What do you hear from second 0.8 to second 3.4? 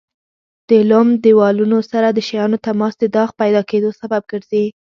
لمد دېوالونو سره د شیانو تماس د داغ